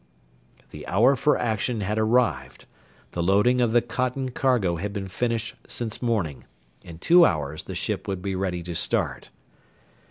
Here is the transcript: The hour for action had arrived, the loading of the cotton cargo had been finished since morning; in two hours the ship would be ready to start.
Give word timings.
The 0.71 0.87
hour 0.87 1.15
for 1.15 1.37
action 1.37 1.81
had 1.81 1.99
arrived, 1.99 2.65
the 3.11 3.21
loading 3.21 3.61
of 3.61 3.71
the 3.71 3.83
cotton 3.83 4.31
cargo 4.31 4.77
had 4.77 4.93
been 4.93 5.07
finished 5.07 5.53
since 5.67 6.01
morning; 6.01 6.45
in 6.81 6.97
two 6.97 7.23
hours 7.23 7.61
the 7.65 7.75
ship 7.75 8.07
would 8.07 8.23
be 8.23 8.33
ready 8.33 8.63
to 8.63 8.73
start. 8.73 9.29